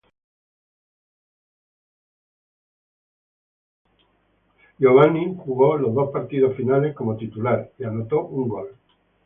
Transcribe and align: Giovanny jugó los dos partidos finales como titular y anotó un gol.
Giovanny 4.79 5.35
jugó 5.45 5.77
los 5.77 5.93
dos 5.93 6.09
partidos 6.09 6.55
finales 6.57 6.95
como 6.95 7.15
titular 7.15 7.71
y 7.77 7.83
anotó 7.83 8.21
un 8.25 8.49
gol. 8.49 8.75